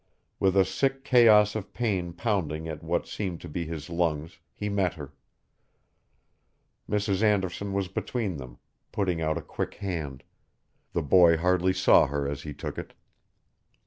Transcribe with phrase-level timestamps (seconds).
[0.39, 4.67] With a sick chaos of pain pounding at what seemed to be his lungs he
[4.67, 5.13] met her.
[6.89, 7.21] Mrs.
[7.21, 8.57] Anderson was between them,
[8.91, 10.23] putting out a quick hand;
[10.93, 12.95] the boy hardly saw her as he took it.